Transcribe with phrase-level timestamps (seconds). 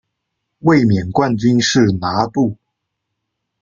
[0.61, 2.57] 卫冕冠军是拿度。